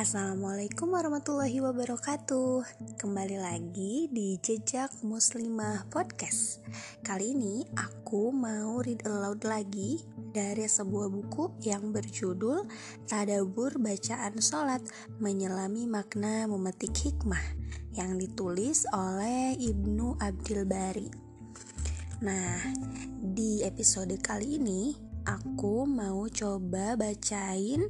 Assalamualaikum 0.00 0.96
warahmatullahi 0.96 1.60
wabarakatuh. 1.60 2.64
Kembali 2.96 3.36
lagi 3.36 4.08
di 4.08 4.40
Jejak 4.40 5.04
Muslimah 5.04 5.92
Podcast. 5.92 6.64
Kali 7.04 7.36
ini 7.36 7.68
aku 7.76 8.32
mau 8.32 8.80
read 8.80 9.04
aloud 9.04 9.44
lagi 9.44 10.00
Dari 10.16 10.64
sebuah 10.64 11.04
buku 11.12 11.52
yang 11.68 11.92
berjudul 11.92 12.64
Tadabur 13.12 13.76
Bacaan 13.76 14.40
Sholat 14.40 14.80
Menyelami 15.20 15.84
Makna 15.84 16.48
Memetik 16.48 16.96
Hikmah 16.96 17.60
Yang 17.92 18.24
ditulis 18.24 18.88
oleh 18.96 19.52
Ibnu 19.52 20.16
Abdil 20.16 20.64
Bari. 20.64 21.12
Nah, 22.24 22.56
di 23.20 23.60
episode 23.68 24.16
kali 24.24 24.56
ini 24.56 24.96
Aku 25.28 25.84
mau 25.84 26.24
coba 26.32 26.96
bacain 26.96 27.84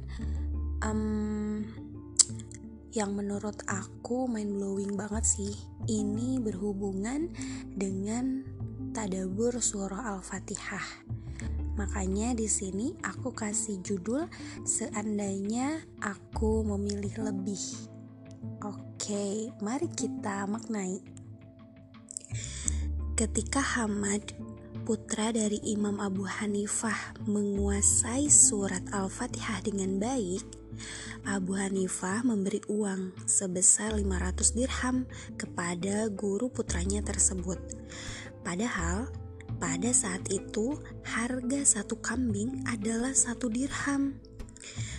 um, 0.83 1.63
yang 2.91 3.15
menurut 3.15 3.55
aku 3.67 4.27
mind 4.27 4.59
blowing 4.59 4.93
banget 4.99 5.23
sih. 5.23 5.53
Ini 5.87 6.43
berhubungan 6.43 7.31
dengan 7.71 8.43
tadabur 8.91 9.59
surah 9.63 10.15
Al-Fatihah. 10.15 11.07
Makanya 11.79 12.35
di 12.35 12.51
sini 12.51 12.91
aku 12.99 13.31
kasih 13.31 13.79
judul 13.79 14.27
seandainya 14.67 15.79
aku 16.03 16.67
memilih 16.67 17.31
lebih. 17.31 17.63
Oke, 18.61 19.49
mari 19.63 19.87
kita 19.89 20.45
maknai. 20.45 20.99
Ketika 23.15 23.61
Hamad, 23.63 24.35
putra 24.83 25.31
dari 25.31 25.61
Imam 25.63 26.01
Abu 26.01 26.25
Hanifah, 26.25 27.15
menguasai 27.29 28.27
surat 28.27 28.81
Al-Fatihah 28.91 29.61
dengan 29.63 30.01
baik, 30.01 30.60
Abu 31.27 31.53
Hanifah 31.53 32.25
memberi 32.25 32.61
uang 32.65 33.13
sebesar 33.29 33.93
500 33.93 34.57
dirham 34.57 35.05
kepada 35.37 36.09
guru 36.09 36.49
putranya 36.49 37.05
tersebut. 37.05 37.61
Padahal 38.41 39.09
pada 39.61 39.93
saat 39.93 40.25
itu 40.33 40.81
harga 41.05 41.61
satu 41.61 42.01
kambing 42.01 42.65
adalah 42.65 43.13
satu 43.13 43.45
dirham. 43.53 44.17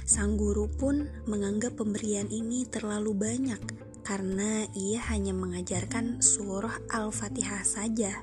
Sang 0.06 0.38
guru 0.38 0.70
pun 0.70 1.10
menganggap 1.26 1.78
pemberian 1.78 2.30
ini 2.30 2.66
terlalu 2.70 3.14
banyak 3.14 3.62
karena 4.02 4.66
ia 4.74 4.98
hanya 5.10 5.34
mengajarkan 5.34 6.22
surah 6.22 6.78
Al-Fatihah 6.90 7.62
saja. 7.62 8.22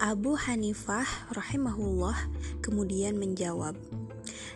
Abu 0.00 0.32
Hanifah 0.32 1.04
rahimahullah 1.36 2.16
kemudian 2.64 3.20
menjawab, 3.20 3.76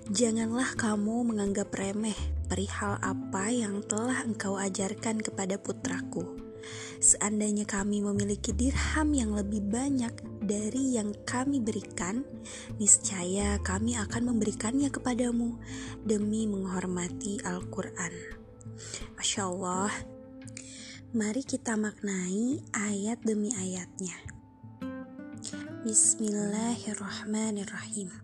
Janganlah 0.05 0.77
kamu 0.77 1.33
menganggap 1.33 1.73
remeh 1.73 2.13
perihal 2.45 3.01
apa 3.01 3.49
yang 3.49 3.81
telah 3.89 4.21
engkau 4.21 4.61
ajarkan 4.61 5.25
kepada 5.25 5.57
putraku. 5.57 6.45
Seandainya 7.01 7.65
kami 7.65 8.05
memiliki 8.05 8.53
dirham 8.53 9.17
yang 9.17 9.33
lebih 9.33 9.65
banyak 9.65 10.13
dari 10.45 11.01
yang 11.01 11.17
kami 11.25 11.57
berikan, 11.57 12.21
niscaya 12.77 13.57
kami 13.65 13.97
akan 13.97 14.29
memberikannya 14.29 14.93
kepadamu 14.93 15.57
demi 16.05 16.45
menghormati 16.53 17.41
Al-Quran. 17.41 18.13
Masya 19.17 19.49
Allah, 19.49 19.89
mari 21.17 21.49
kita 21.49 21.81
maknai 21.81 22.61
ayat 22.77 23.25
demi 23.25 23.57
ayatnya. 23.57 24.21
Bismillahirrahmanirrahim. 25.85 28.24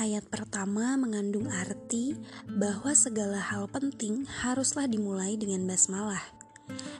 Ayat 0.00 0.32
pertama 0.32 0.96
mengandung 0.96 1.52
arti 1.52 2.16
bahwa 2.48 2.96
segala 2.96 3.36
hal 3.36 3.68
penting 3.68 4.24
haruslah 4.24 4.88
dimulai 4.88 5.36
dengan 5.36 5.68
basmalah. 5.68 6.24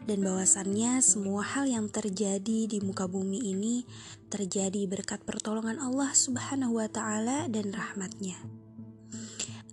Dan 0.05 0.21
bahwasannya 0.21 1.01
semua 1.01 1.41
hal 1.41 1.65
yang 1.65 1.89
terjadi 1.89 2.69
di 2.69 2.79
muka 2.85 3.09
bumi 3.09 3.41
ini 3.41 3.89
terjadi 4.29 4.85
berkat 4.85 5.25
pertolongan 5.25 5.81
Allah 5.81 6.13
Subhanahu 6.13 6.77
wa 6.77 6.93
taala 6.93 7.49
dan 7.49 7.73
rahmatnya 7.73 8.37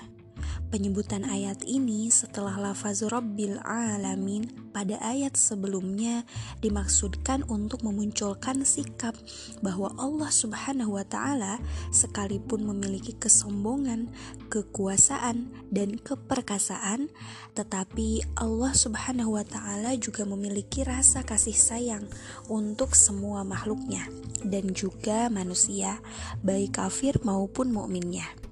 Penyebutan 0.71 1.27
ayat 1.27 1.67
ini 1.67 2.07
setelah 2.07 2.55
lafaz 2.55 3.03
Rabbil 3.03 3.59
Alamin 3.59 4.71
pada 4.71 4.95
ayat 5.03 5.35
sebelumnya 5.35 6.23
dimaksudkan 6.63 7.43
untuk 7.51 7.83
memunculkan 7.83 8.63
sikap 8.63 9.11
bahwa 9.59 9.91
Allah 9.99 10.31
Subhanahu 10.31 10.95
wa 10.95 11.03
taala 11.03 11.59
sekalipun 11.91 12.63
memiliki 12.63 13.11
kesombongan, 13.19 14.15
kekuasaan 14.47 15.51
dan 15.75 15.99
keperkasaan, 15.99 17.11
tetapi 17.51 18.23
Allah 18.39 18.71
Subhanahu 18.71 19.35
wa 19.35 19.43
taala 19.43 19.99
juga 19.99 20.23
memiliki 20.23 20.87
rasa 20.87 21.27
kasih 21.27 21.51
sayang 21.51 22.07
untuk 22.47 22.95
semua 22.95 23.43
makhluknya 23.43 24.07
dan 24.47 24.71
juga 24.71 25.27
manusia, 25.27 25.99
baik 26.47 26.79
kafir 26.79 27.19
maupun 27.27 27.75
mukminnya. 27.75 28.50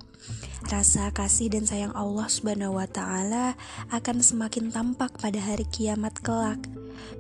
Rasa 0.68 1.08
kasih 1.16 1.56
dan 1.56 1.64
sayang 1.64 1.96
Allah 1.96 2.28
Subhanahu 2.28 2.75
wa 2.75 2.88
taala 2.90 3.56
akan 3.96 4.20
semakin 4.20 4.75
tampak 4.75 5.16
pada 5.16 5.40
hari 5.40 5.64
kiamat 5.72 6.20
kelak. 6.20 6.59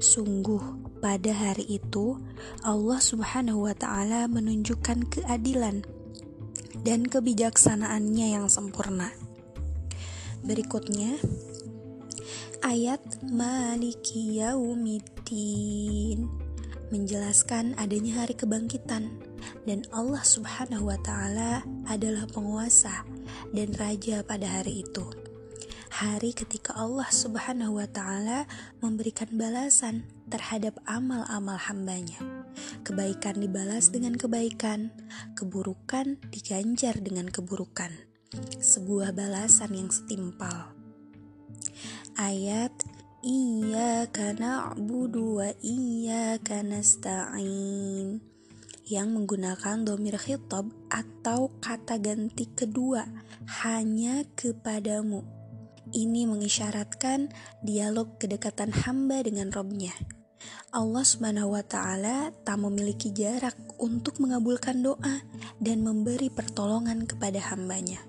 Sungguh, 0.03 0.59
pada 0.99 1.31
hari 1.31 1.63
itu 1.79 2.19
Allah 2.67 2.99
Subhanahu 2.99 3.71
wa 3.71 3.75
taala 3.75 4.27
menunjukkan 4.27 5.07
keadilan 5.07 5.87
dan 6.83 7.07
kebijaksanaannya 7.07 8.27
yang 8.35 8.51
sempurna. 8.51 9.11
Berikutnya 10.43 11.19
ayat 12.63 12.99
Maliki 13.23 14.39
Yaumiddin 14.39 16.27
menjelaskan 16.89 17.77
adanya 17.77 18.25
hari 18.25 18.33
kebangkitan 18.33 19.21
dan 19.65 19.85
Allah 19.93 20.21
Subhanahu 20.25 20.89
wa 20.89 20.97
taala 21.01 21.61
adalah 21.85 22.25
penguasa 22.29 23.05
dan 23.53 23.73
raja 23.77 24.25
pada 24.25 24.45
hari 24.59 24.85
itu. 24.85 25.05
Hari 25.89 26.31
ketika 26.31 26.77
Allah 26.77 27.09
Subhanahu 27.09 27.81
wa 27.81 27.87
taala 27.89 28.45
memberikan 28.79 29.27
balasan 29.33 30.05
terhadap 30.29 30.77
amal-amal 30.85 31.57
hambanya. 31.57 32.21
Kebaikan 32.85 33.41
dibalas 33.41 33.89
dengan 33.89 34.15
kebaikan, 34.15 34.93
keburukan 35.33 36.21
diganjar 36.29 36.97
dengan 37.01 37.27
keburukan. 37.27 37.91
Sebuah 38.61 39.11
balasan 39.17 39.73
yang 39.73 39.89
setimpal. 39.89 40.71
Ayat 42.15 42.71
Iyyaka 43.19 44.31
na'budu 44.31 45.43
wa 45.43 45.51
iyyaka 45.59 46.63
nasta'in 46.63 48.23
yang 48.87 49.11
menggunakan 49.11 49.83
domir 49.83 50.15
khitab 50.15 50.71
atau 50.87 51.51
kata 51.59 51.99
ganti 51.99 52.47
kedua 52.47 53.03
hanya 53.59 54.23
kepadamu. 54.39 55.27
Ini 55.91 56.31
mengisyaratkan 56.31 57.27
dialog 57.59 58.15
kedekatan 58.23 58.71
hamba 58.87 59.19
dengan 59.19 59.51
Robnya. 59.51 59.91
Allah 60.71 61.03
Subhanahu 61.03 61.59
wa 61.59 61.63
Ta'ala 61.67 62.31
tak 62.47 62.55
memiliki 62.55 63.11
jarak 63.11 63.59
untuk 63.83 64.23
mengabulkan 64.23 64.79
doa 64.79 65.27
dan 65.59 65.83
memberi 65.83 66.31
pertolongan 66.31 67.03
kepada 67.03 67.51
hambanya. 67.51 67.99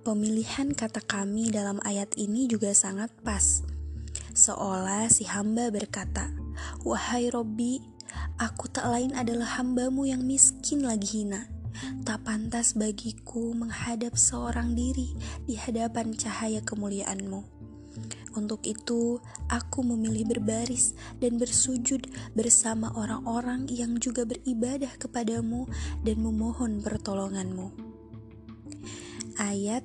Pemilihan 0.00 0.72
kata 0.72 1.04
kami 1.04 1.52
dalam 1.52 1.76
ayat 1.84 2.16
ini 2.16 2.48
juga 2.48 2.72
sangat 2.72 3.12
pas. 3.20 3.69
Seolah 4.40 5.12
si 5.12 5.28
hamba 5.28 5.68
berkata, 5.68 6.32
"Wahai 6.80 7.28
Robbi, 7.28 7.84
Aku 8.40 8.72
tak 8.72 8.88
lain 8.88 9.12
adalah 9.14 9.60
hambamu 9.60 10.08
yang 10.08 10.24
miskin 10.24 10.82
lagi 10.82 11.22
hina. 11.22 11.46
Tak 12.02 12.26
pantas 12.26 12.74
bagiku 12.74 13.54
menghadap 13.54 14.18
seorang 14.18 14.74
diri 14.74 15.14
di 15.46 15.54
hadapan 15.54 16.16
cahaya 16.16 16.64
kemuliaanmu. 16.64 17.60
Untuk 18.38 18.62
itu, 18.64 19.18
aku 19.50 19.82
memilih 19.82 20.24
berbaris 20.24 20.94
dan 21.18 21.36
bersujud 21.36 22.06
bersama 22.32 22.94
orang-orang 22.94 23.66
yang 23.66 23.98
juga 23.98 24.22
beribadah 24.22 24.94
kepadamu 24.96 25.66
dan 26.06 26.16
memohon 26.22 26.78
pertolonganmu. 26.78 27.74
Ayat 29.36 29.82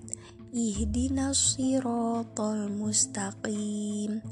Ihdina 0.56 1.36
siratal 1.36 2.72
mustaqim 2.72 4.24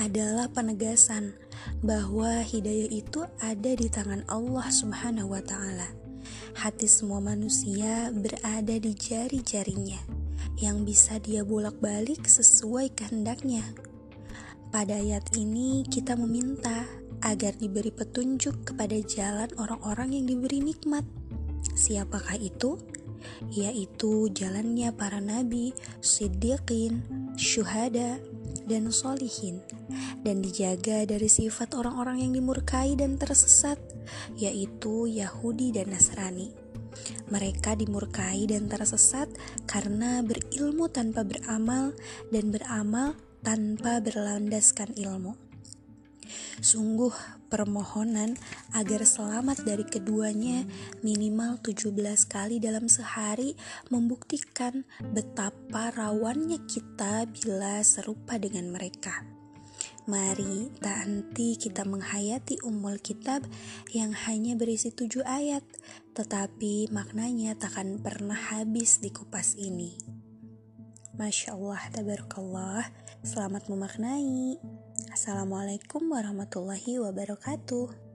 Adalah 0.00 0.48
penegasan 0.48 1.36
bahwa 1.84 2.40
hidayah 2.40 2.88
itu 2.88 3.28
ada 3.44 3.76
di 3.76 3.92
tangan 3.92 4.24
Allah 4.32 4.64
Subhanahu 4.72 5.36
wa 5.36 5.44
taala. 5.44 5.92
Hati 6.56 6.88
semua 6.88 7.20
manusia 7.20 8.08
berada 8.16 8.80
di 8.80 8.96
jari-jarinya 8.96 10.22
yang 10.58 10.84
bisa 10.84 11.16
dia 11.22 11.46
bolak-balik 11.46 12.24
sesuai 12.26 12.92
kehendaknya. 12.92 13.62
Pada 14.72 14.96
ayat 14.96 15.36
ini, 15.36 15.84
kita 15.84 16.16
meminta 16.16 16.88
agar 17.22 17.54
diberi 17.54 17.92
petunjuk 17.94 18.72
kepada 18.72 18.96
jalan 19.04 19.52
orang-orang 19.60 20.16
yang 20.16 20.24
diberi 20.26 20.64
nikmat. 20.64 21.04
Siapakah 21.76 22.40
itu? 22.40 22.80
Yaitu 23.54 24.32
jalannya 24.34 24.90
para 24.96 25.22
nabi, 25.22 25.76
siddiqin, 26.02 27.04
syuhada, 27.38 28.18
dan 28.66 28.90
solihin, 28.90 29.62
dan 30.22 30.42
dijaga 30.42 31.06
dari 31.06 31.28
sifat 31.30 31.74
orang-orang 31.74 32.22
yang 32.24 32.32
dimurkai 32.34 32.98
dan 32.98 33.18
tersesat, 33.18 33.78
yaitu 34.34 35.06
Yahudi 35.06 35.70
dan 35.74 35.94
Nasrani. 35.94 36.61
Mereka 37.28 37.78
dimurkai 37.78 38.48
dan 38.48 38.68
tersesat 38.68 39.28
karena 39.64 40.20
berilmu 40.20 40.88
tanpa 40.92 41.24
beramal 41.24 41.96
dan 42.28 42.52
beramal 42.52 43.16
tanpa 43.42 43.98
berlandaskan 43.98 44.94
ilmu. 44.94 45.34
Sungguh 46.62 47.12
permohonan 47.50 48.38
agar 48.72 49.02
selamat 49.04 49.66
dari 49.66 49.84
keduanya 49.84 50.64
minimal 51.02 51.58
17 51.60 51.92
kali 52.30 52.62
dalam 52.62 52.86
sehari 52.86 53.58
membuktikan 53.90 54.86
betapa 55.12 55.92
rawannya 55.92 56.62
kita 56.64 57.26
bila 57.28 57.82
serupa 57.82 58.38
dengan 58.38 58.70
mereka. 58.72 59.31
Mari 60.02 60.66
tak 60.82 61.06
henti 61.06 61.54
kita 61.54 61.86
menghayati 61.86 62.58
umul 62.66 62.98
kitab 62.98 63.46
yang 63.94 64.10
hanya 64.26 64.58
berisi 64.58 64.90
tujuh 64.90 65.22
ayat, 65.22 65.62
tetapi 66.18 66.90
maknanya 66.90 67.54
takkan 67.54 68.02
pernah 68.02 68.34
habis 68.34 68.98
di 68.98 69.14
kupas 69.14 69.54
ini. 69.54 69.94
Masya 71.14 71.54
Allah, 71.54 71.78
tabarakallah, 71.94 72.82
selamat 73.22 73.70
memaknai. 73.70 74.58
Assalamualaikum 75.14 76.02
warahmatullahi 76.10 76.98
wabarakatuh. 76.98 78.11